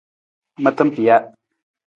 Mata 0.63 0.85
pija. 0.95 1.19